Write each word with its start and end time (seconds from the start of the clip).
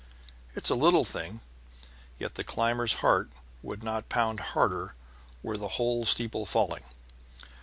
It's 0.55 0.71
a 0.71 0.73
little 0.73 1.05
thing, 1.05 1.41
yet 2.17 2.33
the 2.33 2.43
climber's 2.43 2.91
heart 3.05 3.29
would 3.61 3.83
not 3.83 4.09
pound 4.09 4.39
harder 4.57 4.95
were 5.43 5.57
the 5.57 5.67
whole 5.77 6.07
steeple 6.07 6.47
falling. 6.47 6.85